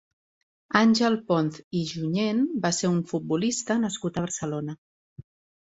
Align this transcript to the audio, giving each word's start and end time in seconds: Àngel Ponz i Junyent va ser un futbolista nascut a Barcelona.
Àngel 0.79 1.17
Ponz 1.27 1.59
i 1.81 1.83
Junyent 1.91 2.41
va 2.65 2.73
ser 2.79 2.91
un 2.97 2.99
futbolista 3.13 3.79
nascut 3.87 4.19
a 4.23 4.29
Barcelona. 4.29 4.77